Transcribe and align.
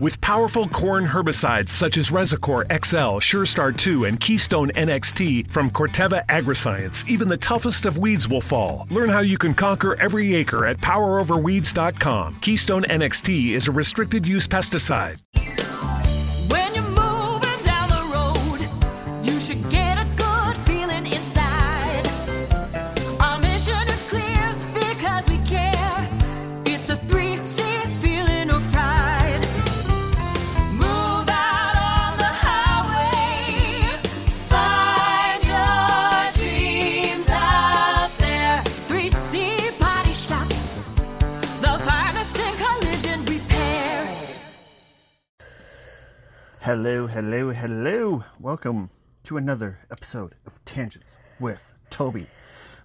With 0.00 0.20
powerful 0.20 0.68
corn 0.68 1.06
herbicides 1.06 1.70
such 1.70 1.96
as 1.96 2.10
Resicore 2.10 2.64
XL, 2.66 3.18
SureStart 3.24 3.78
2, 3.78 4.04
and 4.04 4.20
Keystone 4.20 4.70
NXT 4.72 5.50
from 5.50 5.70
Corteva 5.70 6.26
Agriscience, 6.26 7.08
even 7.08 7.28
the 7.28 7.36
toughest 7.38 7.86
of 7.86 7.96
weeds 7.96 8.28
will 8.28 8.42
fall. 8.42 8.86
Learn 8.90 9.08
how 9.08 9.20
you 9.20 9.38
can 9.38 9.54
conquer 9.54 9.94
every 9.94 10.34
acre 10.34 10.66
at 10.66 10.78
poweroverweeds.com. 10.78 12.40
Keystone 12.40 12.82
NXT 12.82 13.52
is 13.52 13.68
a 13.68 13.72
restricted 13.72 14.28
use 14.28 14.46
pesticide. 14.46 15.22
Hello, 46.66 47.06
hello, 47.06 47.52
hello. 47.52 48.24
Welcome 48.40 48.90
to 49.22 49.36
another 49.36 49.78
episode 49.88 50.34
of 50.44 50.58
Tangents 50.64 51.16
with 51.38 51.72
Toby. 51.90 52.26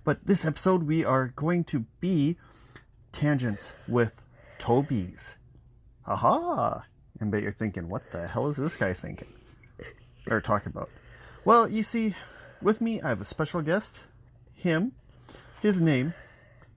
But 0.03 0.23
this 0.23 0.45
episode 0.45 0.83
we 0.83 1.03
are 1.03 1.33
going 1.35 1.63
to 1.63 1.85
be 1.99 2.37
Tangents 3.11 3.71
with 3.87 4.21
Toby's. 4.59 5.37
Haha. 6.03 6.81
And 7.19 7.31
bet 7.31 7.41
you're 7.41 7.51
thinking, 7.51 7.89
what 7.89 8.11
the 8.11 8.27
hell 8.27 8.49
is 8.49 8.57
this 8.57 8.77
guy 8.77 8.93
thinking? 8.93 9.33
Or 10.29 10.41
talking 10.41 10.69
about? 10.69 10.91
Well, 11.43 11.67
you 11.67 11.81
see, 11.81 12.13
with 12.61 12.81
me 12.81 13.01
I 13.01 13.09
have 13.09 13.21
a 13.21 13.25
special 13.25 13.63
guest. 13.63 14.03
Him. 14.53 14.91
His 15.63 15.81
name 15.81 16.13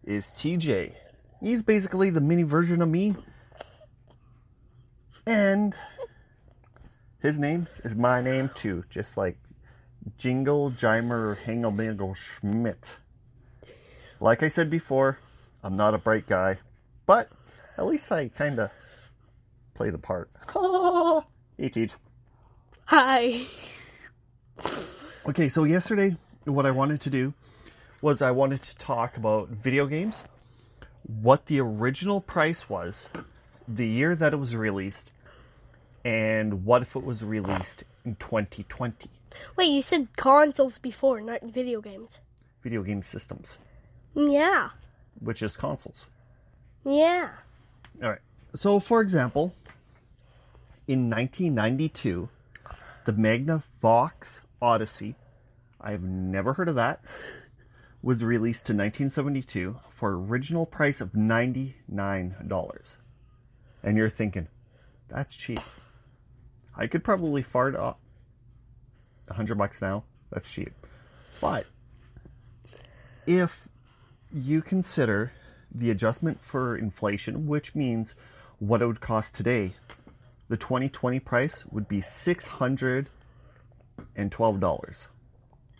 is 0.05 0.30
TJ. 0.30 0.94
He's 1.42 1.62
basically 1.62 2.08
the 2.08 2.22
mini 2.22 2.44
version 2.44 2.80
of 2.80 2.88
me. 2.88 3.14
And 5.27 5.75
his 7.25 7.39
name 7.39 7.67
is 7.83 7.97
my 7.97 8.20
name 8.20 8.50
too, 8.55 8.84
just 8.91 9.17
like 9.17 9.39
Jingle 10.19 10.69
Jimer 10.69 11.39
Hangelmingle 11.39 12.14
Schmidt. 12.14 12.98
Like 14.20 14.42
I 14.42 14.48
said 14.48 14.69
before, 14.69 15.19
I'm 15.62 15.75
not 15.75 15.94
a 15.94 15.98
bright 15.98 16.27
guy, 16.27 16.58
but 17.06 17.31
at 17.78 17.86
least 17.86 18.12
I 18.12 18.28
kind 18.28 18.58
of 18.58 18.70
play 19.72 19.89
the 19.89 19.97
part. 19.97 20.31
hey, 21.56 21.70
Teach. 21.70 21.94
Hi. 22.84 23.41
Okay, 25.27 25.48
so 25.48 25.64
yesterday, 25.64 26.19
what 26.44 26.66
I 26.66 26.72
wanted 26.72 27.00
to 27.00 27.11
do 27.11 27.33
was 28.03 28.21
I 28.21 28.32
wanted 28.32 28.62
to 28.65 28.77
talk 28.77 29.16
about 29.16 29.48
video 29.48 29.87
games, 29.87 30.27
what 31.06 31.47
the 31.47 31.59
original 31.60 32.21
price 32.21 32.69
was, 32.69 33.09
the 33.66 33.88
year 33.88 34.15
that 34.15 34.34
it 34.34 34.37
was 34.37 34.54
released, 34.54 35.10
and 36.04 36.65
what 36.65 36.82
if 36.82 36.97
it 36.97 37.04
was 37.04 37.25
released 37.25 37.84
in 38.04 38.16
2020. 38.16 39.09
Wait, 39.56 39.70
you 39.70 39.82
said 39.82 40.09
consoles 40.16 40.78
before, 40.78 41.20
not 41.20 41.42
video 41.42 41.81
games. 41.81 42.20
Video 42.62 42.82
game 42.82 43.03
systems, 43.03 43.59
Yeah. 44.15 44.70
which 45.20 45.42
is 45.42 45.56
consoles. 45.56 46.09
Yeah. 46.84 47.31
All 48.03 48.10
right. 48.10 48.20
So, 48.54 48.78
for 48.78 49.00
example, 49.00 49.54
in 50.87 51.09
1992, 51.10 52.28
the 53.06 53.12
Magnavox 53.12 54.42
Odyssey, 54.62 55.15
I've 55.81 56.03
never 56.03 56.53
heard 56.54 56.69
of 56.69 56.75
that, 56.76 57.00
was 58.03 58.22
released 58.22 58.69
in 58.71 58.76
1972 58.76 59.78
for 59.91 60.12
original 60.12 60.66
price 60.66 61.00
of 61.00 61.12
$99. 61.12 62.98
And 63.82 63.97
you're 63.97 64.10
thinking, 64.10 64.48
that's 65.09 65.36
cheap. 65.36 65.60
I 66.76 66.86
could 66.86 67.04
probably 67.04 67.42
fart 67.42 67.76
off 67.76 67.96
a 69.28 69.32
100 69.32 69.56
bucks 69.56 69.80
now. 69.80 70.04
That's 70.30 70.50
cheap. 70.50 70.72
But 71.40 71.66
if 73.26 73.68
you 74.32 74.62
consider 74.62 75.32
the 75.72 75.90
adjustment 75.90 76.40
for 76.40 76.76
inflation, 76.76 77.46
which 77.46 77.74
means 77.74 78.14
what 78.58 78.82
it 78.82 78.86
would 78.86 79.00
cost 79.00 79.34
today, 79.34 79.72
the 80.48 80.56
2020 80.56 81.20
price 81.20 81.64
would 81.66 81.88
be 81.88 81.98
$612. 81.98 83.08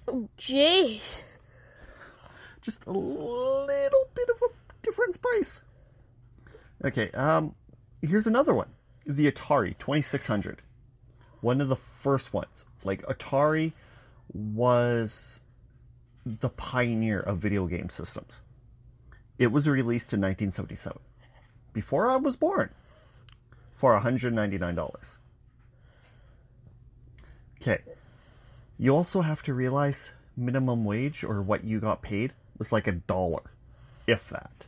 Oh, 0.07 0.29
jeez. 0.39 1.23
Just 2.61 2.87
a 2.87 2.93
little 2.93 4.09
bit 4.15 4.29
of 4.31 4.43
a 4.43 4.49
difference 4.83 5.17
price. 5.17 5.65
Okay, 6.85 7.11
um, 7.13 7.55
here's 8.03 8.27
another 8.27 8.55
one. 8.55 8.69
The 9.07 9.31
Atari 9.31 9.77
2600. 9.79 10.63
One 11.45 11.61
of 11.61 11.69
the 11.69 11.77
first 11.77 12.33
ones. 12.33 12.65
Like, 12.85 13.03
Atari 13.03 13.73
was 14.33 15.43
the 16.25 16.49
pioneer 16.49 17.21
of 17.21 17.37
video 17.37 17.67
game 17.67 17.91
systems. 17.91 18.41
It 19.39 19.49
was 19.49 19.69
released 19.69 20.15
in 20.15 20.23
1977, 20.23 21.01
before 21.75 22.09
I 22.09 22.17
was 22.17 22.37
born, 22.37 22.71
for 23.75 24.01
$199. 24.01 25.17
Okay. 27.61 27.83
You 28.79 28.97
also 28.97 29.21
have 29.21 29.43
to 29.43 29.53
realize 29.53 30.13
minimum 30.39 30.87
wage 30.87 31.25
or 31.25 31.43
what 31.43 31.63
you 31.63 31.79
got 31.79 32.01
paid 32.01 32.33
was 32.57 32.73
like 32.73 32.87
a 32.87 32.93
dollar, 32.93 33.43
if 34.07 34.31
that. 34.31 34.65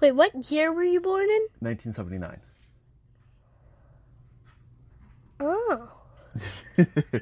Wait, 0.00 0.10
what 0.10 0.50
year 0.50 0.72
were 0.72 0.82
you 0.82 1.00
born 1.00 1.30
in? 1.30 1.46
1979. 1.60 2.40
Oh. 5.42 5.88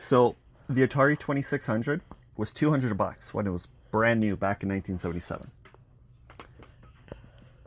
So 0.00 0.36
the 0.68 0.86
Atari 0.86 1.18
2600 1.18 2.00
was 2.36 2.52
200 2.52 2.96
bucks 2.96 3.34
when 3.34 3.46
it 3.46 3.50
was 3.50 3.68
brand 3.90 4.18
new 4.18 4.34
back 4.34 4.62
in 4.62 4.70
1977. 4.70 5.50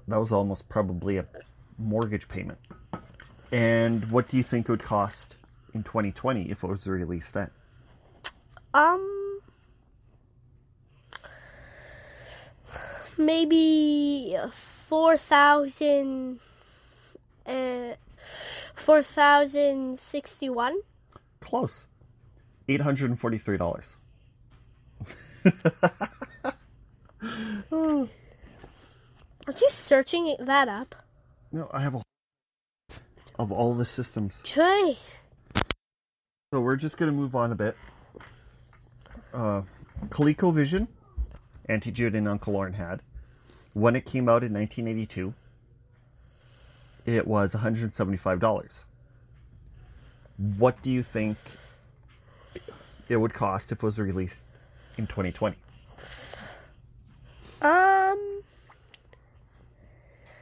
That 0.07 0.17
was 0.19 0.33
almost 0.33 0.67
probably 0.67 1.17
a 1.17 1.25
mortgage 1.77 2.27
payment. 2.27 2.57
And 3.51 4.09
what 4.11 4.27
do 4.27 4.35
you 4.35 4.41
think 4.41 4.67
it 4.67 4.71
would 4.71 4.83
cost 4.83 5.37
in 5.75 5.83
2020 5.83 6.49
if 6.49 6.63
it 6.63 6.67
was 6.67 6.87
released 6.87 7.35
then? 7.35 7.51
Um. 8.73 9.39
Maybe 13.19 14.35
4,000. 14.51 16.39
Uh, 17.45 17.93
4,061? 18.75 20.75
Close. 21.39 21.87
$843. 22.67 23.95
Are 27.71 28.07
you 29.59 29.69
searching 29.69 30.35
that 30.39 30.69
up? 30.69 30.95
No, 31.51 31.69
I 31.71 31.81
have 31.81 31.95
a 31.95 32.01
of 33.39 33.51
all 33.51 33.73
the 33.73 33.85
systems. 33.85 34.41
Jeez. 34.43 35.17
So 36.53 36.61
we're 36.61 36.75
just 36.75 36.97
gonna 36.97 37.11
move 37.11 37.35
on 37.35 37.51
a 37.51 37.55
bit. 37.55 37.75
Uh, 39.33 39.63
ColecoVision, 40.09 40.87
Auntie 41.67 41.91
Jude 41.91 42.15
and 42.15 42.27
Uncle 42.27 42.53
Lauren 42.53 42.73
had, 42.73 43.01
when 43.73 43.95
it 43.95 44.05
came 44.05 44.29
out 44.29 44.43
in 44.43 44.53
1982, 44.53 45.33
it 47.05 47.27
was 47.27 47.53
175 47.53 48.39
dollars. 48.39 48.85
What 50.37 50.81
do 50.81 50.91
you 50.91 51.03
think 51.03 51.37
it 53.09 53.17
would 53.17 53.33
cost 53.33 53.71
if 53.71 53.79
it 53.79 53.83
was 53.83 53.99
released 53.99 54.45
in 54.97 55.07
2020? 55.07 55.57
Um. 57.61 58.41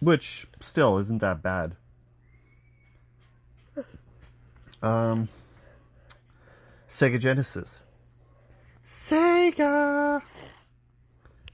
which 0.00 0.46
still 0.60 0.98
isn't 0.98 1.18
that 1.20 1.42
bad. 1.42 1.74
Um, 4.82 5.28
Sega 6.88 7.18
Genesis. 7.18 7.80
Sega. 8.84 10.22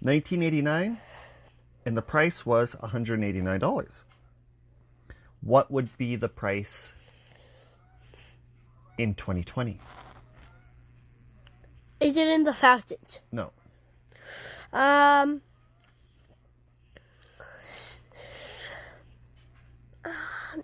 1989, 0.01 0.99
and 1.87 1.97
the 1.97 2.03
price 2.03 2.47
was 2.47 2.75
$189. 2.77 4.05
What 5.41 5.71
would 5.71 5.97
be 5.99 6.17
the 6.17 6.29
price 6.29 6.93
in 8.97 9.15
2020? 9.15 9.79
Is 12.01 12.17
it 12.17 12.29
in 12.29 12.45
the 12.45 12.53
thousands? 12.53 13.21
No. 13.33 13.51
Um. 14.73 15.41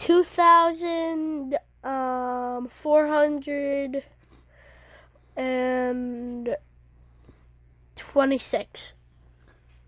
Two 0.00 0.24
thousand 0.24 1.58
um 1.84 2.68
four 2.68 3.06
hundred 3.06 4.02
and 5.36 6.56
twenty-six. 7.96 8.94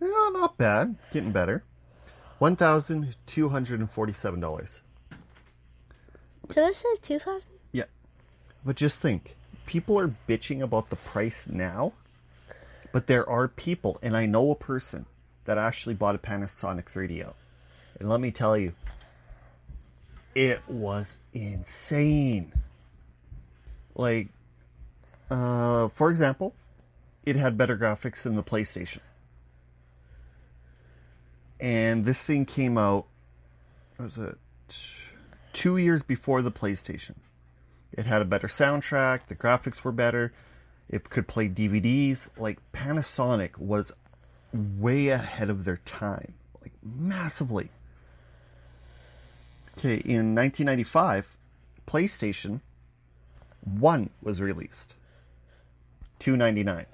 Yeah, 0.02 0.30
not 0.34 0.58
bad. 0.58 0.96
Getting 1.14 1.32
better. 1.32 1.64
One 2.38 2.56
thousand 2.56 3.16
two 3.24 3.48
hundred 3.48 3.80
and 3.80 3.90
forty-seven 3.90 4.38
dollars. 4.38 4.82
Did 6.48 6.64
I 6.64 6.72
say 6.72 6.88
two 7.00 7.18
thousand? 7.18 7.54
Yeah, 7.72 7.84
but 8.66 8.76
just 8.76 9.00
think, 9.00 9.34
people 9.64 9.98
are 9.98 10.08
bitching 10.08 10.60
about 10.60 10.90
the 10.90 10.96
price 10.96 11.48
now, 11.48 11.94
but 12.92 13.06
there 13.06 13.26
are 13.26 13.48
people, 13.48 13.98
and 14.02 14.14
I 14.14 14.26
know 14.26 14.50
a 14.50 14.56
person 14.56 15.06
that 15.46 15.56
actually 15.56 15.94
bought 15.94 16.14
a 16.14 16.18
Panasonic 16.18 16.84
3DO, 16.84 17.32
and 17.98 18.10
let 18.10 18.20
me 18.20 18.30
tell 18.30 18.58
you, 18.58 18.72
it 20.34 20.60
was 20.68 21.18
insane. 21.32 22.52
Like, 23.94 24.28
uh, 25.30 25.88
for 25.88 26.10
example, 26.10 26.54
it 27.24 27.36
had 27.36 27.56
better 27.56 27.76
graphics 27.76 28.22
than 28.22 28.36
the 28.36 28.42
PlayStation. 28.42 29.00
And 31.60 32.04
this 32.04 32.24
thing 32.24 32.44
came 32.44 32.76
out, 32.76 33.06
was 33.98 34.18
it 34.18 34.36
two 35.52 35.76
years 35.76 36.02
before 36.02 36.42
the 36.42 36.50
PlayStation? 36.50 37.14
It 37.92 38.06
had 38.06 38.22
a 38.22 38.24
better 38.24 38.48
soundtrack, 38.48 39.26
the 39.28 39.36
graphics 39.36 39.84
were 39.84 39.92
better, 39.92 40.32
it 40.88 41.08
could 41.08 41.28
play 41.28 41.48
DVDs. 41.48 42.28
Like, 42.36 42.58
Panasonic 42.72 43.58
was 43.58 43.92
way 44.52 45.08
ahead 45.08 45.50
of 45.50 45.64
their 45.64 45.78
time, 45.84 46.34
like, 46.60 46.72
massively. 46.82 47.70
Okay, 49.78 49.96
in 49.96 50.34
1995, 50.34 51.36
PlayStation 51.86 52.60
1 53.64 54.10
was 54.22 54.40
released. 54.40 54.94
299 56.18 56.86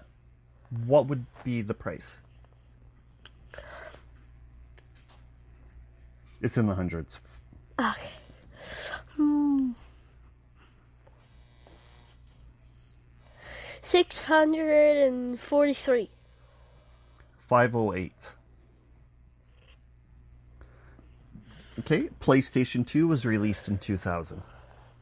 What 0.86 1.06
would 1.06 1.26
be 1.44 1.60
the 1.60 1.74
price? 1.74 2.20
It's 6.40 6.56
in 6.56 6.66
the 6.66 6.74
hundreds. 6.74 7.20
Okay. 7.78 8.10
Hmm. 9.16 9.72
Six 13.82 14.20
hundred 14.20 14.98
and 14.98 15.40
forty-three. 15.40 16.10
508. 17.38 18.34
Okay, 21.80 22.08
PlayStation 22.20 22.86
2 22.86 23.06
was 23.08 23.24
released 23.24 23.68
in 23.68 23.78
2000 23.78 24.42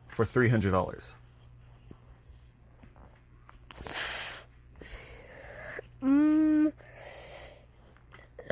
for 0.08 0.24
$300. 0.26 1.12
Mm, 6.02 6.72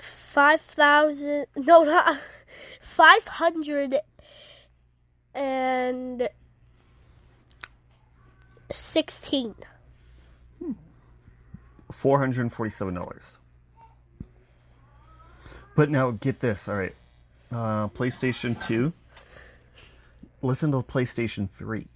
five 0.00 0.60
thousand. 0.60 1.46
No, 1.56 1.82
not 1.82 2.18
five 2.80 3.26
hundred 3.28 3.94
and 5.34 6.28
sixteen. 8.70 9.54
$447. 11.92 13.36
But 15.76 15.90
now 15.90 16.10
get 16.10 16.40
this, 16.40 16.68
all 16.68 16.76
right. 16.76 16.94
Uh, 17.54 17.87
PlayStation 17.87 18.61
2. 18.66 18.92
Listen 20.42 20.73
to 20.73 20.82
PlayStation 20.82 21.49
3. 21.49 21.87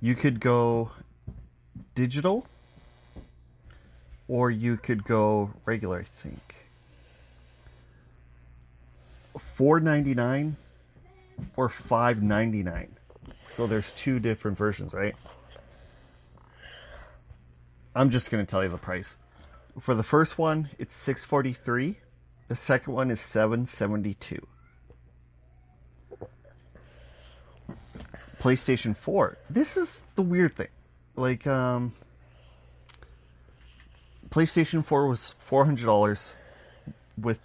You 0.00 0.14
could 0.14 0.40
go 0.40 0.90
digital 1.94 2.46
or 4.26 4.50
you 4.50 4.78
could 4.78 5.04
go 5.04 5.50
regular, 5.66 5.98
I 5.98 6.04
think. 6.04 6.40
4.99 9.58 10.54
or 11.56 11.68
5.99. 11.68 12.88
So 13.50 13.66
there's 13.66 13.92
two 13.92 14.18
different 14.18 14.56
versions, 14.56 14.94
right? 14.94 15.14
I'm 17.94 18.08
just 18.08 18.30
going 18.30 18.46
to 18.46 18.50
tell 18.50 18.62
you 18.62 18.70
the 18.70 18.78
price. 18.78 19.18
For 19.78 19.94
the 19.94 20.02
first 20.02 20.38
one, 20.38 20.70
it's 20.78 20.96
643. 20.96 21.98
The 22.48 22.56
second 22.56 22.94
one 22.94 23.10
is 23.10 23.20
772. 23.20 24.46
PlayStation 28.38 28.96
4. 28.96 29.36
This 29.50 29.76
is 29.76 30.04
the 30.14 30.22
weird 30.22 30.56
thing. 30.56 30.68
Like 31.14 31.46
um 31.46 31.92
PlayStation 34.30 34.84
4 34.84 35.06
was 35.06 35.34
$400 35.48 36.32
with 37.16 37.40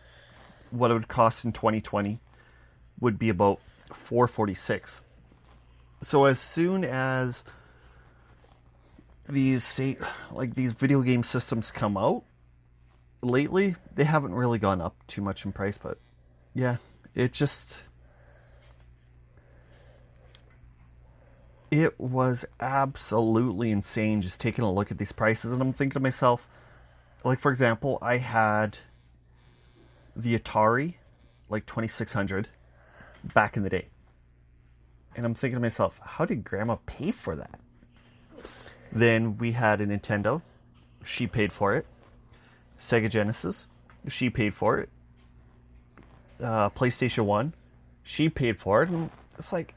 what 0.71 0.91
it 0.91 0.93
would 0.93 1.07
cost 1.07 1.45
in 1.45 1.51
2020 1.51 2.19
would 2.99 3.17
be 3.17 3.29
about 3.29 3.59
446. 3.59 5.03
So 6.01 6.25
as 6.25 6.39
soon 6.39 6.83
as 6.83 7.45
these 9.27 9.63
state 9.63 9.99
like 10.31 10.55
these 10.55 10.73
video 10.73 11.01
game 11.01 11.23
systems 11.23 11.71
come 11.71 11.97
out 11.97 12.23
lately 13.23 13.75
they 13.95 14.03
haven't 14.03 14.33
really 14.33 14.59
gone 14.59 14.81
up 14.81 14.95
too 15.07 15.21
much 15.21 15.45
in 15.45 15.51
price 15.51 15.77
but 15.77 15.97
yeah 16.53 16.77
it 17.15 17.31
just 17.31 17.77
it 21.71 21.99
was 21.99 22.45
absolutely 22.59 23.71
insane 23.71 24.21
just 24.21 24.39
taking 24.39 24.63
a 24.63 24.71
look 24.71 24.91
at 24.91 24.97
these 24.97 25.11
prices 25.11 25.51
and 25.51 25.61
i'm 25.61 25.73
thinking 25.73 25.93
to 25.93 25.99
myself 25.99 26.47
like 27.23 27.39
for 27.39 27.49
example 27.49 27.97
i 28.01 28.17
had 28.17 28.77
the 30.15 30.37
atari 30.37 30.95
like 31.49 31.65
2600 31.65 32.47
back 33.33 33.55
in 33.57 33.63
the 33.63 33.69
day 33.69 33.87
and 35.15 35.25
i'm 35.25 35.33
thinking 35.33 35.55
to 35.55 35.61
myself 35.61 35.99
how 36.03 36.25
did 36.25 36.43
grandma 36.43 36.75
pay 36.85 37.11
for 37.11 37.35
that 37.35 37.59
then 38.93 39.37
we 39.37 39.51
had 39.51 39.81
a 39.81 39.87
Nintendo. 39.87 40.41
She 41.03 41.25
paid 41.25 41.51
for 41.51 41.75
it. 41.75 41.85
Sega 42.83 43.09
Genesis. 43.09 43.67
She 44.09 44.29
paid 44.29 44.53
for 44.53 44.77
it. 44.77 44.89
Uh, 46.41 46.69
PlayStation 46.69 47.23
1. 47.23 47.53
She 48.03 48.27
paid 48.27 48.59
for 48.59 48.83
it. 48.83 48.89
And 48.89 49.09
it's 49.39 49.53
like, 49.53 49.73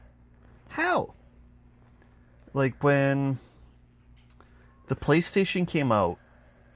how? 0.67 1.13
Like 2.53 2.83
when 2.83 3.39
the 4.87 4.95
PlayStation 4.95 5.65
came 5.65 5.91
out, 5.91 6.19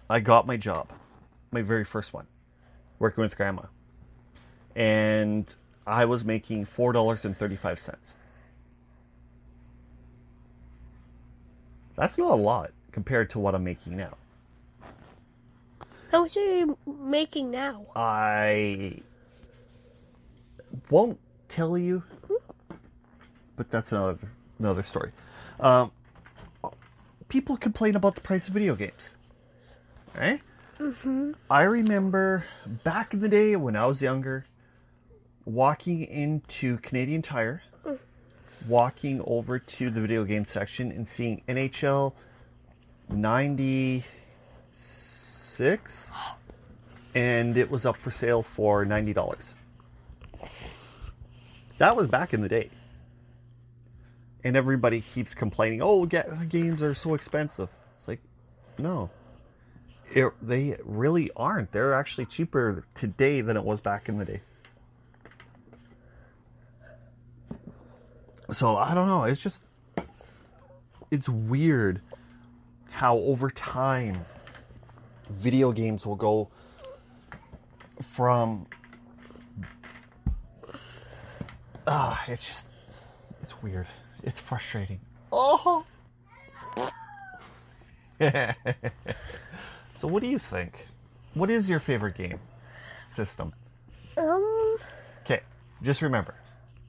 I 0.09 0.21
got 0.21 0.47
my 0.47 0.55
job. 0.55 0.89
My 1.51 1.61
very 1.61 1.83
first 1.83 2.13
one. 2.13 2.27
Working 2.97 3.23
with 3.23 3.35
grandma. 3.35 3.63
And 4.73 5.53
I 5.85 6.05
was 6.05 6.23
making 6.23 6.65
$4.35. 6.65 8.13
That's 11.97 12.17
not 12.17 12.31
a 12.31 12.35
lot 12.35 12.71
compared 12.93 13.31
to 13.31 13.39
what 13.39 13.53
I'm 13.53 13.65
making 13.65 13.97
now. 13.97 14.13
How 16.11 16.23
much 16.23 16.35
are 16.35 16.41
you 16.41 16.77
making 16.85 17.51
now? 17.51 17.85
I 17.95 18.99
won't 20.89 21.17
tell 21.47 21.77
you, 21.77 22.03
but 23.55 23.71
that's 23.71 23.93
another 23.93 24.19
another 24.59 24.83
story. 24.83 25.13
Um, 25.61 25.91
people 27.29 27.55
complain 27.55 27.95
about 27.95 28.15
the 28.15 28.21
price 28.21 28.49
of 28.49 28.53
video 28.53 28.75
games, 28.75 29.15
right? 30.13 30.41
Mm-hmm. 30.79 31.31
I 31.49 31.61
remember 31.61 32.45
back 32.83 33.13
in 33.13 33.21
the 33.21 33.29
day 33.29 33.55
when 33.55 33.77
I 33.77 33.85
was 33.85 34.01
younger, 34.01 34.45
walking 35.45 36.03
into 36.03 36.77
Canadian 36.79 37.21
Tire, 37.21 37.63
walking 38.67 39.21
over 39.25 39.59
to 39.59 39.89
the 39.89 40.01
video 40.01 40.25
game 40.25 40.43
section 40.43 40.91
and 40.91 41.07
seeing 41.07 41.41
NHL 41.47 42.11
96 45.59 46.09
and 47.13 47.57
it 47.57 47.69
was 47.69 47.85
up 47.85 47.97
for 47.97 48.11
sale 48.11 48.41
for 48.41 48.85
$90. 48.85 49.53
That 51.77 51.95
was 51.95 52.07
back 52.07 52.33
in 52.33 52.41
the 52.41 52.49
day. 52.49 52.69
And 54.43 54.55
everybody 54.55 55.01
keeps 55.01 55.33
complaining, 55.33 55.81
"Oh, 55.81 56.05
ga- 56.05 56.45
games 56.49 56.81
are 56.81 56.95
so 56.95 57.13
expensive." 57.13 57.69
It's 57.95 58.07
like, 58.07 58.19
no. 58.77 59.11
It, 60.13 60.31
they 60.41 60.77
really 60.83 61.29
aren't. 61.35 61.71
They're 61.71 61.93
actually 61.93 62.25
cheaper 62.25 62.85
today 62.95 63.41
than 63.41 63.55
it 63.55 63.63
was 63.63 63.81
back 63.81 64.09
in 64.09 64.17
the 64.17 64.25
day. 64.25 64.41
So 68.51 68.77
I 68.77 68.93
don't 68.93 69.07
know. 69.07 69.25
It's 69.25 69.41
just 69.43 69.63
it's 71.11 71.29
weird 71.29 72.01
how 72.89 73.17
over 73.17 73.49
time 73.49 74.25
video 75.31 75.71
games 75.71 76.05
will 76.05 76.15
go 76.15 76.49
from 78.11 78.67
ah, 81.87 82.23
it's 82.27 82.47
just 82.47 82.69
it's 83.41 83.61
weird. 83.61 83.87
It's 84.23 84.39
frustrating. 84.39 84.99
Oh. 85.31 85.85
so 89.95 90.07
what 90.07 90.21
do 90.21 90.27
you 90.27 90.37
think? 90.39 90.85
What 91.33 91.49
is 91.49 91.69
your 91.69 91.79
favorite 91.79 92.15
game 92.15 92.39
system? 93.07 93.53
Um, 94.17 94.77
Okay, 95.23 95.41
just 95.81 96.01
remember, 96.01 96.35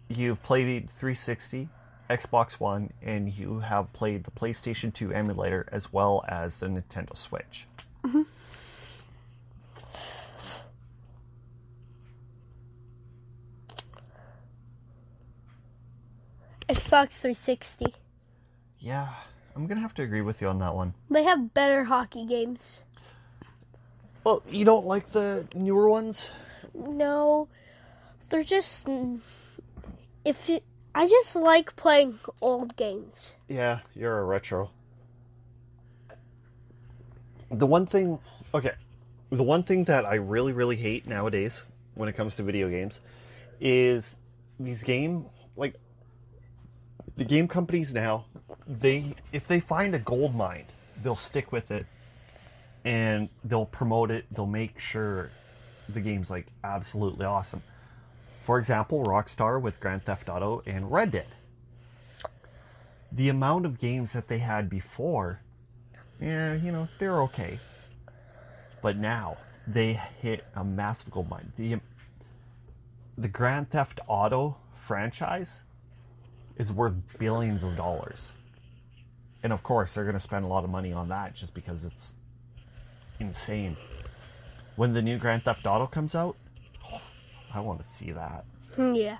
you've 0.08 0.42
played 0.42 0.90
360, 0.90 1.68
Xbox 2.10 2.58
One, 2.58 2.90
and 3.02 3.32
you 3.32 3.60
have 3.60 3.92
played 3.92 4.24
the 4.24 4.30
PlayStation 4.30 4.92
2 4.92 5.12
emulator 5.12 5.68
as 5.70 5.92
well 5.92 6.24
as 6.28 6.58
the 6.58 6.66
Nintendo 6.66 7.16
Switch. 7.16 7.66
Mm-hmm. 8.04 8.22
Xbox 16.68 17.20
360. 17.20 17.94
Yeah, 18.78 19.08
I'm 19.54 19.66
gonna 19.66 19.80
have 19.80 19.94
to 19.94 20.02
agree 20.02 20.22
with 20.22 20.40
you 20.40 20.48
on 20.48 20.58
that 20.60 20.74
one. 20.74 20.94
They 21.10 21.22
have 21.24 21.54
better 21.54 21.84
hockey 21.84 22.24
games. 22.24 22.82
Well, 24.24 24.42
you 24.48 24.64
don't 24.64 24.86
like 24.86 25.10
the 25.10 25.46
newer 25.54 25.88
ones? 25.88 26.30
No, 26.74 27.48
they're 28.28 28.44
just. 28.44 28.88
If 30.24 30.48
you, 30.48 30.60
I 30.94 31.06
just 31.06 31.36
like 31.36 31.76
playing 31.76 32.14
old 32.40 32.76
games. 32.76 33.34
Yeah, 33.48 33.80
you're 33.94 34.18
a 34.18 34.24
retro. 34.24 34.70
The 37.52 37.66
one 37.66 37.86
thing, 37.86 38.18
okay, 38.54 38.72
the 39.30 39.42
one 39.42 39.62
thing 39.62 39.84
that 39.84 40.06
I 40.06 40.14
really, 40.14 40.52
really 40.52 40.76
hate 40.76 41.06
nowadays 41.06 41.64
when 41.94 42.08
it 42.08 42.14
comes 42.14 42.36
to 42.36 42.42
video 42.42 42.70
games 42.70 43.00
is 43.60 44.16
these 44.58 44.82
game, 44.82 45.26
like, 45.54 45.74
the 47.16 47.24
game 47.24 47.48
companies 47.48 47.92
now, 47.92 48.24
they, 48.66 49.14
if 49.32 49.46
they 49.48 49.60
find 49.60 49.94
a 49.94 49.98
gold 49.98 50.34
mine, 50.34 50.64
they'll 51.02 51.14
stick 51.14 51.52
with 51.52 51.70
it 51.70 51.84
and 52.84 53.28
they'll 53.44 53.66
promote 53.66 54.10
it, 54.10 54.24
they'll 54.30 54.46
make 54.46 54.80
sure 54.80 55.30
the 55.90 56.00
game's 56.00 56.30
like 56.30 56.46
absolutely 56.64 57.26
awesome. 57.26 57.62
For 58.44 58.58
example, 58.58 59.04
Rockstar 59.04 59.60
with 59.60 59.78
Grand 59.78 60.02
Theft 60.02 60.28
Auto 60.28 60.62
and 60.66 60.90
Red 60.90 61.12
Dead. 61.12 61.26
The 63.12 63.28
amount 63.28 63.66
of 63.66 63.78
games 63.78 64.14
that 64.14 64.28
they 64.28 64.38
had 64.38 64.70
before, 64.70 65.42
yeah, 66.22 66.54
you 66.54 66.72
know, 66.72 66.86
they're 66.98 67.22
okay. 67.22 67.58
But 68.80 68.96
now 68.96 69.36
they 69.66 70.00
hit 70.20 70.44
a 70.54 70.64
massive 70.64 71.10
gold 71.10 71.28
mine. 71.28 71.52
The 71.56 71.74
um, 71.74 71.80
the 73.18 73.28
Grand 73.28 73.70
Theft 73.70 74.00
Auto 74.06 74.56
franchise 74.74 75.62
is 76.56 76.72
worth 76.72 76.94
billions 77.18 77.62
of 77.62 77.76
dollars. 77.76 78.32
And 79.42 79.52
of 79.52 79.62
course, 79.62 79.94
they're 79.94 80.04
going 80.04 80.14
to 80.14 80.20
spend 80.20 80.44
a 80.44 80.48
lot 80.48 80.64
of 80.64 80.70
money 80.70 80.92
on 80.92 81.08
that 81.08 81.34
just 81.34 81.54
because 81.54 81.84
it's 81.84 82.14
insane. 83.18 83.76
When 84.76 84.94
the 84.94 85.02
new 85.02 85.18
Grand 85.18 85.44
Theft 85.44 85.66
Auto 85.66 85.86
comes 85.86 86.14
out, 86.14 86.36
I 87.54 87.60
want 87.60 87.82
to 87.82 87.88
see 87.88 88.12
that. 88.12 88.44
Hmm, 88.76 88.94
yeah. 88.94 89.18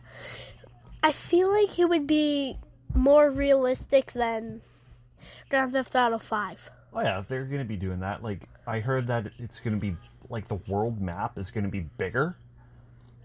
I 1.03 1.13
feel 1.13 1.53
like 1.53 1.79
it 1.79 1.89
would 1.89 2.07
be 2.07 2.57
more 2.95 3.31
realistic 3.31 4.13
than 4.13 4.61
Grand 5.51 5.73
Theft 5.73 5.95
Auto 5.95 6.19
5. 6.19 6.71
Oh 6.95 7.01
yeah, 7.01 7.23
they're 7.27 7.45
going 7.45 7.63
to 7.63 7.69
be 7.69 7.77
doing 7.77 8.01
that. 8.01 8.23
Like 8.23 8.49
I 8.67 8.81
heard 8.81 9.07
that 9.09 9.33
it's 9.39 9.61
going 9.61 9.75
to 9.75 9.81
be 9.81 9.97
like 10.29 10.49
the 10.49 10.61
world 10.69 11.01
map 11.01 11.39
is 11.39 11.51
going 11.51 11.65
to 11.65 11.71
be 11.71 11.81
bigger. 11.81 12.37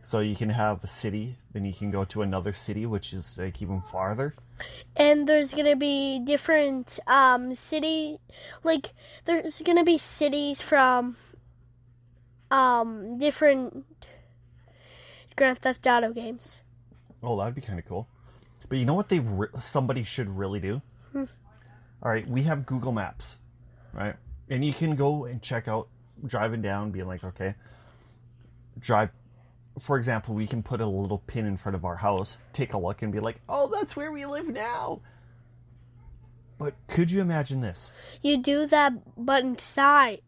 So 0.02 0.20
you 0.20 0.36
can 0.38 0.50
have 0.50 0.84
a 0.84 0.88
city, 0.88 1.38
then 1.52 1.66
you 1.66 1.74
can 1.74 1.92
go 1.92 2.06
to 2.06 2.22
another 2.22 2.54
city 2.54 2.86
which 2.86 3.12
is 3.12 3.38
like 3.38 3.62
even 3.62 3.82
farther. 3.82 4.36
And 4.96 5.28
there's 5.28 5.52
going 5.52 5.66
to 5.66 5.76
be 5.76 6.20
different 6.24 7.00
um 7.08 7.56
city 7.56 8.20
like 8.64 8.94
there's 9.26 9.62
going 9.62 9.78
to 9.78 9.84
be 9.84 9.98
cities 9.98 10.62
from 10.62 11.16
um 12.52 13.18
different 13.18 13.86
Grand 15.36 15.60
Theft 15.60 15.86
Auto 15.86 16.14
games. 16.14 16.62
Oh, 17.22 17.38
that'd 17.38 17.54
be 17.54 17.62
kind 17.62 17.78
of 17.78 17.86
cool. 17.86 18.08
But 18.70 18.78
you 18.80 18.86
know 18.86 18.96
what 18.96 19.10
they 19.10 19.20
re- 19.20 19.48
somebody 19.60 20.04
should 20.04 20.30
really 20.30 20.60
do? 20.60 20.82
All 21.16 22.12
right, 22.12 22.28
we 22.28 22.44
have 22.44 22.66
Google 22.66 22.92
Maps, 22.92 23.38
right? 23.94 24.16
And 24.50 24.64
you 24.64 24.74
can 24.74 24.96
go 24.96 25.26
and 25.26 25.42
check 25.42 25.68
out 25.68 25.88
driving 26.26 26.62
down, 26.62 26.92
being 26.92 27.08
like, 27.08 27.24
okay, 27.24 27.56
drive. 28.80 29.10
For 29.80 29.98
example, 29.98 30.34
we 30.34 30.48
can 30.48 30.64
put 30.64 30.82
a 30.82 30.88
little 30.88 31.20
pin 31.20 31.46
in 31.46 31.58
front 31.58 31.76
of 31.76 31.86
our 31.86 31.96
house, 31.96 32.40
take 32.54 32.74
a 32.74 32.78
look, 32.78 33.04
and 33.04 33.12
be 33.12 33.20
like, 33.20 33.40
oh, 33.48 33.70
that's 33.72 33.96
where 33.96 34.12
we 34.12 34.26
live 34.26 34.50
now. 34.50 35.02
But 36.58 36.74
could 36.88 37.12
you 37.12 37.22
imagine 37.22 37.62
this? 37.62 37.94
You 38.24 38.38
do 38.38 38.66
that 38.68 38.94
but 39.16 39.44
inside 39.44 40.22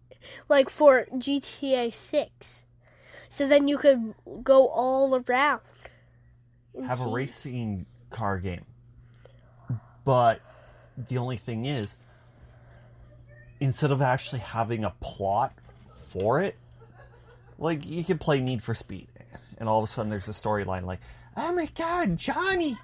like 0.47 0.69
for 0.69 1.07
GTA 1.13 1.93
6. 1.93 2.65
So 3.29 3.47
then 3.47 3.67
you 3.67 3.77
could 3.77 4.13
go 4.43 4.67
all 4.67 5.15
around. 5.15 5.61
have 6.87 7.01
a 7.01 7.09
racing 7.09 7.85
car 8.09 8.39
game. 8.39 8.65
But 10.03 10.41
the 11.07 11.17
only 11.17 11.37
thing 11.37 11.65
is, 11.65 11.97
instead 13.59 13.91
of 13.91 14.01
actually 14.01 14.39
having 14.39 14.83
a 14.83 14.91
plot 15.01 15.53
for 16.07 16.41
it, 16.41 16.57
like 17.57 17.85
you 17.85 18.03
can 18.03 18.17
play 18.17 18.41
Need 18.41 18.63
for 18.63 18.73
Speed, 18.73 19.07
and 19.57 19.67
all 19.67 19.79
of 19.79 19.83
a 19.83 19.87
sudden 19.91 20.09
there's 20.09 20.29
a 20.29 20.33
storyline 20.33 20.85
like, 20.85 20.99
"Oh 21.35 21.51
my 21.51 21.67
God, 21.67 22.17
Johnny, 22.17 22.77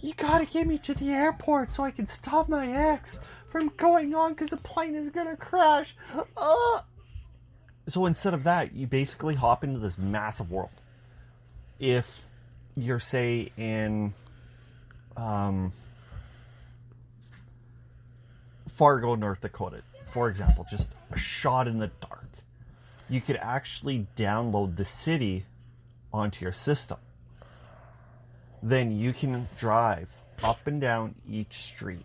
you 0.00 0.14
gotta 0.14 0.46
get 0.46 0.66
me 0.66 0.78
to 0.78 0.94
the 0.94 1.10
airport 1.10 1.72
so 1.72 1.84
I 1.84 1.90
can 1.90 2.06
stop 2.06 2.48
my 2.48 2.66
ex 2.68 3.20
from 3.48 3.68
going 3.76 4.14
on 4.14 4.32
because 4.32 4.50
the 4.50 4.56
plane 4.56 4.94
is 4.94 5.10
gonna 5.10 5.36
crash." 5.36 5.96
Uh. 6.36 6.80
So 7.88 8.04
instead 8.06 8.34
of 8.34 8.42
that, 8.42 8.74
you 8.74 8.88
basically 8.88 9.36
hop 9.36 9.62
into 9.62 9.78
this 9.78 9.96
massive 9.96 10.50
world. 10.50 10.70
If 11.78 12.24
you're 12.76 12.98
say 12.98 13.52
in 13.56 14.12
um, 15.16 15.72
Fargo, 18.68 19.14
North 19.14 19.40
Dakota, 19.40 19.82
for 20.06 20.28
example, 20.28 20.66
just 20.68 20.90
a 21.12 21.18
shot 21.18 21.68
in 21.68 21.78
the 21.78 21.90
dark, 22.00 22.28
you 23.08 23.20
could 23.20 23.36
actually 23.36 24.06
download 24.16 24.76
the 24.76 24.84
city 24.84 25.44
onto 26.12 26.44
your 26.44 26.52
system. 26.52 26.98
Then 28.62 28.92
you 28.92 29.12
can 29.12 29.46
drive 29.58 30.08
up 30.42 30.66
and 30.66 30.80
down 30.80 31.14
each 31.30 31.54
street. 31.54 32.04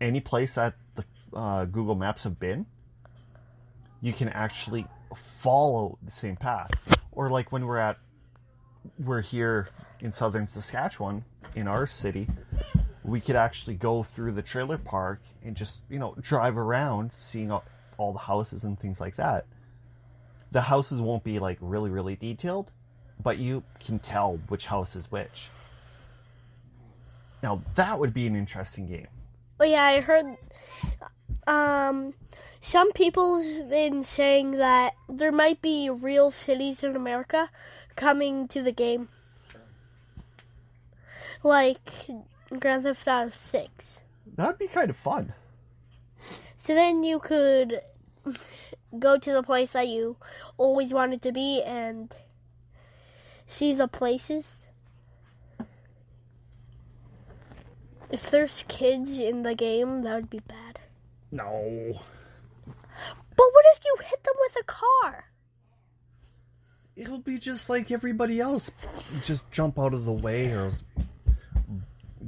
Any 0.00 0.20
place 0.20 0.54
that 0.54 0.74
the 0.94 1.04
uh, 1.34 1.64
Google 1.64 1.94
Maps 1.94 2.24
have 2.24 2.38
been, 2.38 2.66
you 4.00 4.12
can 4.12 4.28
actually 4.28 4.86
follow 5.14 5.98
the 6.02 6.10
same 6.10 6.36
path. 6.36 6.70
Or 7.12 7.30
like 7.30 7.50
when 7.50 7.66
we're 7.66 7.78
at 7.78 7.96
we're 8.98 9.22
here 9.22 9.68
in 10.00 10.12
southern 10.12 10.46
Saskatchewan 10.46 11.24
in 11.54 11.66
our 11.66 11.86
city, 11.86 12.28
we 13.08 13.20
could 13.20 13.36
actually 13.36 13.74
go 13.74 14.02
through 14.02 14.32
the 14.32 14.42
trailer 14.42 14.78
park 14.78 15.20
and 15.44 15.56
just, 15.56 15.80
you 15.88 15.98
know, 15.98 16.14
drive 16.20 16.58
around 16.58 17.10
seeing 17.18 17.50
all, 17.50 17.62
the 18.12 18.18
houses 18.18 18.64
and 18.64 18.78
things 18.78 19.00
like 19.00 19.16
that. 19.16 19.46
The 20.52 20.60
houses 20.60 21.02
won't 21.02 21.24
be 21.24 21.38
like 21.38 21.58
really, 21.60 21.90
really 21.90 22.16
detailed, 22.16 22.70
but 23.22 23.38
you 23.38 23.64
can 23.84 23.98
tell 23.98 24.36
which 24.48 24.66
house 24.66 24.94
is 24.94 25.10
which. 25.10 25.48
Now, 27.42 27.60
that 27.74 27.98
would 27.98 28.14
be 28.14 28.26
an 28.26 28.36
interesting 28.36 28.86
game. 28.86 29.08
Oh 29.60 29.64
yeah, 29.64 29.82
I 29.82 30.00
heard 30.00 30.36
um 31.46 32.12
some 32.60 32.92
people's 32.92 33.46
been 33.68 34.04
saying 34.04 34.52
that 34.52 34.92
there 35.08 35.32
might 35.32 35.62
be 35.62 35.90
real 35.90 36.30
cities 36.30 36.84
in 36.84 36.94
America 36.94 37.50
coming 37.96 38.48
to 38.48 38.62
the 38.62 38.72
game. 38.72 39.08
Like 41.42 41.90
Grand 42.56 42.82
Theft 42.84 43.06
Auto 43.06 43.30
6. 43.32 44.02
That'd 44.36 44.58
be 44.58 44.68
kind 44.68 44.90
of 44.90 44.96
fun. 44.96 45.32
So 46.56 46.74
then 46.74 47.02
you 47.02 47.18
could 47.18 47.80
go 48.98 49.18
to 49.18 49.32
the 49.32 49.42
place 49.42 49.72
that 49.72 49.88
you 49.88 50.16
always 50.56 50.92
wanted 50.92 51.22
to 51.22 51.32
be 51.32 51.62
and 51.62 52.14
see 53.46 53.74
the 53.74 53.88
places. 53.88 54.68
If 58.10 58.30
there's 58.30 58.64
kids 58.68 59.18
in 59.18 59.42
the 59.42 59.54
game, 59.54 60.02
that 60.02 60.14
would 60.14 60.30
be 60.30 60.40
bad. 60.40 60.80
No. 61.30 62.00
But 62.66 63.46
what 63.52 63.64
if 63.74 63.80
you 63.84 63.96
hit 64.02 64.24
them 64.24 64.34
with 64.40 64.56
a 64.60 64.64
car? 64.64 65.24
It'll 66.96 67.18
be 67.18 67.38
just 67.38 67.68
like 67.68 67.90
everybody 67.90 68.40
else. 68.40 68.70
Just 69.26 69.48
jump 69.50 69.78
out 69.78 69.94
of 69.94 70.04
the 70.04 70.12
way 70.12 70.50
or 70.52 70.72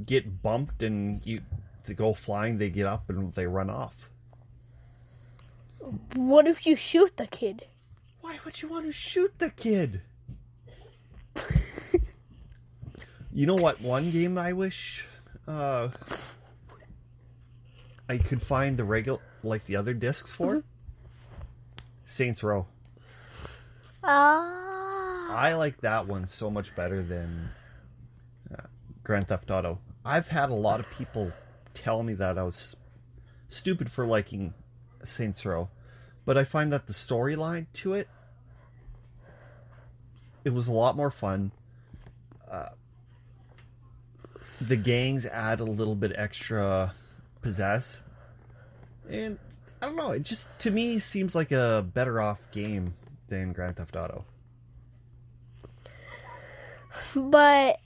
get 0.05 0.41
bumped 0.41 0.83
and 0.83 1.25
you 1.25 1.41
they 1.85 1.93
go 1.93 2.13
flying, 2.13 2.57
they 2.57 2.69
get 2.69 2.85
up 2.85 3.09
and 3.09 3.33
they 3.33 3.47
run 3.47 3.69
off. 3.69 4.07
What 6.15 6.47
if 6.47 6.65
you 6.65 6.75
shoot 6.75 7.17
the 7.17 7.27
kid? 7.27 7.65
Why 8.21 8.37
would 8.45 8.61
you 8.61 8.67
want 8.67 8.85
to 8.85 8.91
shoot 8.91 9.37
the 9.39 9.49
kid? 9.49 10.01
you 13.33 13.47
know 13.47 13.55
what 13.55 13.81
one 13.81 14.11
game 14.11 14.37
I 14.37 14.53
wish 14.53 15.07
uh 15.47 15.89
I 18.07 18.17
could 18.17 18.41
find 18.41 18.77
the 18.77 18.83
regular 18.83 19.19
like 19.43 19.65
the 19.65 19.75
other 19.75 19.93
discs 19.93 20.31
for? 20.31 20.63
Saints 22.05 22.43
Row. 22.43 22.67
Ah. 24.03 25.33
I 25.33 25.53
like 25.53 25.79
that 25.81 26.07
one 26.07 26.27
so 26.27 26.51
much 26.51 26.75
better 26.75 27.01
than 27.01 27.49
Grand 29.03 29.27
Theft 29.27 29.49
Auto. 29.51 29.79
I've 30.03 30.27
had 30.27 30.49
a 30.49 30.55
lot 30.55 30.79
of 30.79 30.91
people 30.97 31.31
tell 31.73 32.03
me 32.03 32.13
that 32.15 32.37
I 32.37 32.43
was 32.43 32.75
stupid 33.47 33.91
for 33.91 34.05
liking 34.05 34.53
Saints 35.03 35.45
Row, 35.45 35.69
but 36.25 36.37
I 36.37 36.43
find 36.43 36.71
that 36.73 36.87
the 36.87 36.93
storyline 36.93 37.67
to 37.73 37.93
it 37.93 38.07
it 40.43 40.53
was 40.53 40.67
a 40.67 40.71
lot 40.71 40.95
more 40.95 41.11
fun. 41.11 41.51
Uh, 42.49 42.69
the 44.61 44.75
gangs 44.75 45.25
add 45.25 45.59
a 45.59 45.63
little 45.63 45.95
bit 45.95 46.11
extra 46.15 46.93
pizzazz, 47.41 48.01
and 49.09 49.37
I 49.81 49.87
don't 49.87 49.95
know. 49.95 50.11
It 50.11 50.23
just 50.23 50.47
to 50.61 50.71
me 50.71 50.99
seems 50.99 51.35
like 51.35 51.51
a 51.51 51.85
better 51.93 52.21
off 52.21 52.39
game 52.51 52.93
than 53.27 53.53
Grand 53.53 53.77
Theft 53.77 53.95
Auto. 53.95 54.25
But 57.15 57.79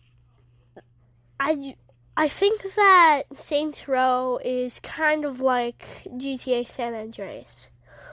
I 1.40 1.76
I 2.18 2.30
think 2.30 2.62
that 2.76 3.24
Saints 3.34 3.88
Row 3.88 4.40
is 4.44 4.80
kind 4.80 5.26
of 5.26 5.42
like 5.42 5.86
GTA 6.08 6.68
San 6.68 6.94
Andreas. 6.94 7.70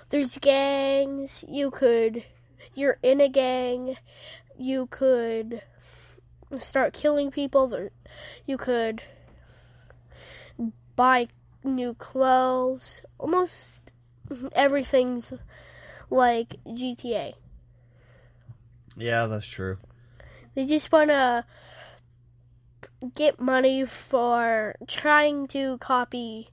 There's 0.09 0.39
gangs, 0.39 1.45
you 1.49 1.71
could 1.71 2.25
you're 2.75 2.99
in 3.03 3.21
a 3.21 3.29
gang, 3.29 3.97
you 4.59 4.87
could 4.87 5.63
start 6.59 6.95
killing 6.95 7.31
people, 7.31 7.69
there, 7.69 7.91
you 8.47 8.57
could 8.57 9.03
buy 10.97 11.29
new 11.65 11.95
clothes. 11.95 13.03
Almost 13.19 13.93
everything's 14.53 15.33
like 16.11 16.57
GTA. 16.67 17.35
Yeah, 18.97 19.27
that's 19.27 19.47
true. 19.47 19.79
They 20.55 20.65
just 20.65 20.93
want 20.93 21.11
to 21.11 21.45
get 23.15 23.41
money 23.41 23.85
for 23.85 24.75
trying 24.87 25.47
to 25.49 25.79
copy 25.79 26.49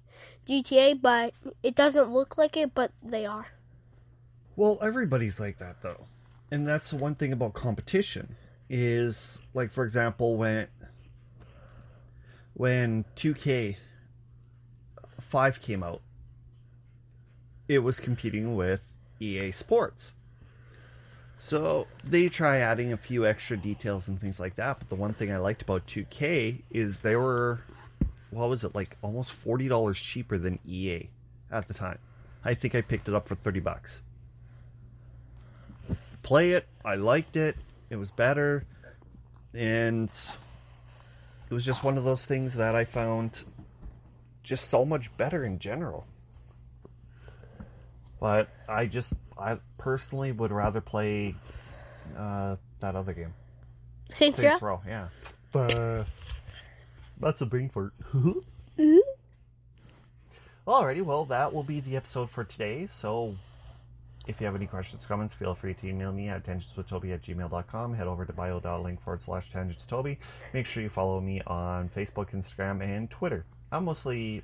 GTA, 0.48 1.02
but 1.02 1.34
it 1.64 1.76
doesn't 1.76 2.12
look 2.12 2.38
like 2.38 2.58
it, 2.58 2.74
but 2.74 2.92
they 3.04 3.26
are. 3.26 3.48
Well, 4.56 4.78
everybody's 4.82 5.40
like 5.40 5.60
that 5.60 5.82
though. 5.82 6.08
And 6.52 6.68
that's 6.68 6.92
the 6.92 6.98
one 6.98 7.16
thing 7.16 7.32
about 7.32 7.54
competition 7.54 8.36
is 8.70 9.40
like 9.54 9.72
for 9.72 9.84
example 9.84 10.38
when 10.38 10.68
when 12.54 13.04
2K 13.16 13.78
5 15.08 15.62
came 15.62 15.82
out 15.82 16.02
it 17.68 17.80
was 17.80 18.00
competing 18.00 18.56
with 18.56 18.94
EA 19.20 19.52
Sports. 19.52 20.14
So 21.40 21.88
they 22.04 22.30
try 22.30 22.58
adding 22.58 22.92
a 22.92 22.98
few 22.98 23.26
extra 23.26 23.58
details 23.58 24.08
and 24.08 24.20
things 24.20 24.40
like 24.40 24.56
that, 24.58 24.80
but 24.80 24.90
the 24.90 24.96
one 24.96 25.14
thing 25.14 25.32
I 25.32 25.38
liked 25.38 25.62
about 25.62 25.88
2K 25.88 26.64
is 26.70 27.00
they 27.00 27.16
were 27.16 27.62
what 28.32 28.50
was 28.50 28.64
it 28.64 28.76
like 28.76 28.96
almost 29.02 29.34
$40 29.44 29.96
cheaper 29.96 30.38
than 30.38 30.60
EA 30.68 31.10
at 31.52 31.68
the 31.68 31.74
time. 31.74 31.98
I 32.46 32.54
think 32.54 32.76
I 32.76 32.82
picked 32.82 33.08
it 33.08 33.16
up 33.16 33.28
for 33.28 33.36
30 33.36 33.60
bucks 33.62 34.02
play 36.24 36.52
it. 36.52 36.68
I 36.86 36.96
liked 36.96 37.36
it. 37.36 37.56
It 37.90 37.96
was 37.96 38.12
better. 38.12 38.66
And 39.54 40.10
it 41.50 41.54
was 41.54 41.66
just 41.66 41.84
one 41.84 41.98
of 41.98 42.04
those 42.04 42.26
things 42.26 42.56
that 42.56 42.76
I 42.76 42.84
found 42.84 43.44
just 44.44 44.70
so 44.70 44.86
much 44.86 45.16
better 45.18 45.44
in 45.44 45.60
general. 45.60 46.06
But 48.20 48.50
I 48.68 48.86
just, 48.86 49.14
I 49.38 49.58
personally 49.78 50.32
would 50.32 50.52
rather 50.52 50.82
play 50.82 51.36
uh, 52.18 52.58
that 52.80 52.96
other 52.96 53.14
game. 53.14 53.34
Saints 54.10 54.40
Row? 54.40 54.50
Saints 54.50 54.62
Row, 54.62 54.82
yeah. 54.86 55.08
Uh, 55.54 56.04
that's 57.20 57.42
a 57.42 57.46
brain 57.46 57.70
fart. 57.70 57.94
Alrighty, 60.68 61.02
well, 61.02 61.26
that 61.26 61.54
will 61.54 61.64
be 61.64 61.80
the 61.80 61.96
episode 61.96 62.30
for 62.30 62.44
today. 62.44 62.86
So 62.88 63.34
if 64.28 64.40
you 64.40 64.46
have 64.46 64.56
any 64.56 64.68
questions, 64.68 65.06
comments, 65.06 65.34
feel 65.34 65.56
free 65.56 65.74
to 65.74 65.88
email 65.88 66.12
me 66.12 66.30
at 66.30 66.44
tangentswithtoby 66.44 67.14
at 67.14 67.24
gmail.com. 67.24 67.94
Head 67.96 68.06
over 68.06 68.26
to 68.26 68.34
bio.link 68.34 69.02
forward 69.02 69.22
slash 69.22 69.52
tangentstoby. 69.52 70.18
Make 70.54 70.68
sure 70.68 70.84
you 70.84 70.90
follow 70.90 71.20
me 71.20 71.42
on 71.48 71.90
Facebook, 71.90 72.32
Instagram, 72.32 72.84
and 72.84 73.10
Twitter. 73.10 73.46
I'm 73.72 73.86
mostly 73.86 74.44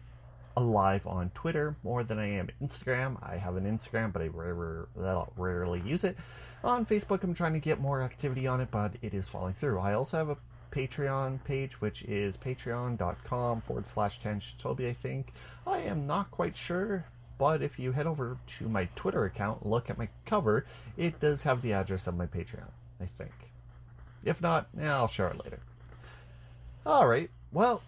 alive 0.58 1.06
on 1.08 1.30
Twitter 1.32 1.76
more 1.84 2.04
than 2.04 2.20
I 2.20 2.28
am 2.28 2.50
Instagram. 2.62 3.18
I 3.22 3.38
have 3.38 3.56
an 3.56 3.66
Instagram, 3.66 4.14
but 4.14 4.22
I 4.22 4.28
rare, 4.28 4.88
rarely 5.38 5.82
use 5.82 6.04
it. 6.04 6.18
On 6.64 6.86
Facebook, 6.86 7.24
I'm 7.24 7.34
trying 7.34 7.54
to 7.54 7.60
get 7.60 7.80
more 7.80 8.02
activity 8.02 8.48
on 8.48 8.62
it, 8.62 8.70
but 8.72 8.94
it 9.02 9.14
is 9.14 9.28
falling 9.28 9.54
through. 9.54 9.80
I 9.80 9.94
also 9.94 10.18
have 10.18 10.30
a 10.30 10.38
Patreon 10.72 11.44
page, 11.44 11.80
which 11.80 12.04
is 12.04 12.38
patreon.com 12.38 13.62
forward 13.62 13.88
slash 13.88 14.20
tangentstoby, 14.20 14.90
I 14.90 14.94
think. 14.94 15.32
I 15.66 15.80
am 15.80 16.08
not 16.08 16.32
quite 16.32 16.58
sure, 16.58 17.06
but 17.38 17.62
if 17.62 17.80
you 17.80 17.92
head 17.92 18.08
over 18.08 18.38
to 18.58 18.68
my 18.68 18.88
Twitter 18.96 19.26
account, 19.26 19.66
look 19.66 19.90
at 19.90 19.98
my 19.98 20.10
cover, 20.26 20.66
it 20.98 21.20
does 21.20 21.44
have 21.44 21.62
the 21.62 21.74
address 21.74 22.08
of 22.08 22.18
my 22.18 22.26
Patreon, 22.26 22.70
I 23.00 23.06
think. 23.06 23.32
If 24.24 24.42
not, 24.42 24.68
I'll 24.82 25.08
share 25.08 25.28
it 25.28 25.44
later. 25.44 25.60
All 26.86 27.08
right. 27.08 27.30
Well, 27.52 27.82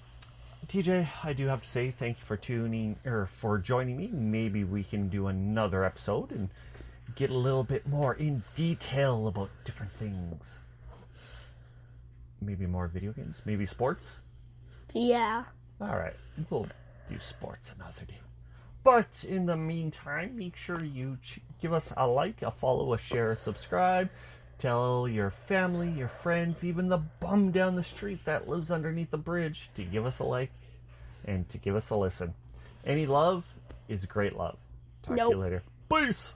TJ, 0.65 1.07
I 1.23 1.33
do 1.33 1.45
have 1.47 1.61
to 1.61 1.67
say 1.67 1.91
thank 1.91 2.17
you 2.17 2.25
for 2.25 2.35
tuning 2.35 2.95
or 3.05 3.27
for 3.27 3.57
joining 3.57 3.95
me. 3.97 4.09
Maybe 4.11 4.63
we 4.63 4.83
can 4.83 5.07
do 5.07 5.27
another 5.27 5.83
episode 5.85 6.31
and 6.31 6.49
get 7.15 7.29
a 7.29 7.37
little 7.37 7.63
bit 7.63 7.87
more 7.87 8.15
in 8.15 8.41
detail 8.55 9.27
about 9.27 9.49
different 9.63 9.91
things. 9.91 10.59
Maybe 12.41 12.65
more 12.65 12.87
video 12.87 13.13
games, 13.13 13.41
maybe 13.45 13.65
sports. 13.65 14.19
Yeah. 14.93 15.43
All 15.79 15.95
right, 15.95 16.13
we'll 16.49 16.67
do 17.07 17.19
sports 17.19 17.71
another 17.73 18.03
day. 18.05 18.19
But 18.83 19.25
in 19.27 19.45
the 19.45 19.57
meantime, 19.57 20.37
make 20.37 20.55
sure 20.55 20.83
you 20.83 21.17
ch- 21.21 21.39
give 21.61 21.71
us 21.73 21.93
a 21.95 22.07
like, 22.07 22.41
a 22.41 22.51
follow, 22.51 22.93
a 22.93 22.97
share, 22.97 23.31
a 23.31 23.35
subscribe. 23.35 24.09
Tell 24.59 25.07
your 25.07 25.29
family, 25.29 25.89
your 25.89 26.07
friends, 26.07 26.65
even 26.65 26.89
the 26.89 26.97
bum 26.97 27.51
down 27.51 27.75
the 27.75 27.83
street 27.83 28.25
that 28.25 28.47
lives 28.47 28.71
underneath 28.71 29.11
the 29.11 29.17
bridge 29.17 29.69
to 29.75 29.83
give 29.83 30.05
us 30.05 30.19
a 30.19 30.23
like 30.23 30.51
and 31.25 31.47
to 31.49 31.59
give 31.59 31.75
us 31.75 31.91
a 31.91 31.95
listen. 31.95 32.33
Any 32.83 33.05
love 33.05 33.45
is 33.87 34.05
great 34.05 34.35
love. 34.35 34.57
Talk 35.03 35.17
to 35.17 35.29
you 35.29 35.37
later. 35.37 35.63
Peace. 35.89 36.35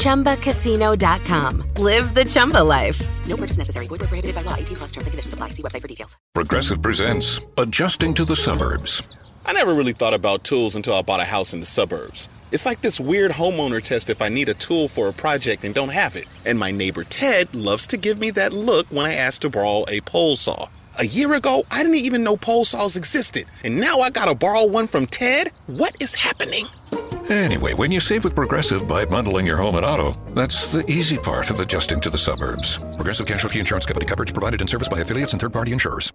ChumbaCasino.com. 0.00 1.62
Live 1.76 2.14
the 2.14 2.24
Chumba 2.24 2.62
life. 2.62 3.00
No 3.26 3.36
purchase 3.36 3.58
necessary. 3.58 3.86
Void 3.86 4.00
where 4.00 4.08
prohibited 4.08 4.34
by 4.34 4.42
law. 4.42 4.54
18 4.54 4.76
plus 4.76 4.92
terms 4.92 5.06
and 5.06 5.12
conditions 5.12 5.34
apply. 5.34 5.50
See 5.50 5.62
website 5.62 5.82
for 5.82 5.88
details. 5.88 6.16
Progressive 6.34 6.82
presents 6.82 7.40
Adjusting 7.56 8.14
to 8.14 8.24
the 8.24 8.36
Suburbs. 8.36 9.02
I 9.46 9.52
never 9.52 9.74
really 9.74 9.92
thought 9.92 10.14
about 10.14 10.44
tools 10.44 10.76
until 10.76 10.94
I 10.94 11.02
bought 11.02 11.20
a 11.20 11.24
house 11.24 11.54
in 11.54 11.60
the 11.60 11.66
suburbs. 11.66 12.28
It's 12.52 12.66
like 12.66 12.80
this 12.80 13.00
weird 13.00 13.30
homeowner 13.30 13.82
test 13.82 14.10
if 14.10 14.20
I 14.20 14.28
need 14.28 14.48
a 14.48 14.54
tool 14.54 14.88
for 14.88 15.08
a 15.08 15.12
project 15.12 15.64
and 15.64 15.74
don't 15.74 15.88
have 15.88 16.16
it. 16.16 16.26
And 16.44 16.58
my 16.58 16.70
neighbor 16.70 17.04
Ted 17.04 17.54
loves 17.54 17.86
to 17.88 17.96
give 17.96 18.18
me 18.18 18.30
that 18.32 18.52
look 18.52 18.86
when 18.88 19.06
I 19.06 19.14
ask 19.14 19.40
to 19.42 19.50
borrow 19.50 19.84
a 19.88 20.00
pole 20.02 20.36
saw. 20.36 20.68
A 20.98 21.06
year 21.06 21.34
ago, 21.34 21.64
I 21.70 21.82
didn't 21.82 21.98
even 21.98 22.24
know 22.24 22.36
pole 22.36 22.64
saws 22.64 22.96
existed. 22.96 23.44
And 23.64 23.80
now 23.80 24.00
I 24.00 24.10
gotta 24.10 24.34
borrow 24.34 24.66
one 24.66 24.86
from 24.86 25.06
Ted? 25.06 25.52
What 25.66 25.94
is 26.00 26.14
happening? 26.14 26.66
Anyway, 27.30 27.74
when 27.74 27.92
you 27.92 28.00
save 28.00 28.24
with 28.24 28.34
Progressive 28.34 28.88
by 28.88 29.04
bundling 29.04 29.46
your 29.46 29.56
home 29.56 29.76
and 29.76 29.86
auto, 29.86 30.16
that's 30.34 30.72
the 30.72 30.88
easy 30.90 31.16
part 31.16 31.50
of 31.50 31.60
adjusting 31.60 32.00
to 32.00 32.10
the 32.10 32.18
suburbs. 32.18 32.78
Progressive 32.96 33.26
Casualty 33.26 33.60
Insurance 33.60 33.86
Company 33.86 34.04
coverage 34.04 34.32
provided 34.32 34.60
in 34.60 34.66
service 34.66 34.88
by 34.88 34.98
affiliates 34.98 35.32
and 35.32 35.40
third 35.40 35.52
party 35.52 35.72
insurers. 35.72 36.12